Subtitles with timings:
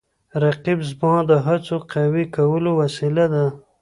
[0.43, 3.45] رقیب زما د هڅو د قوي کولو وسیله ده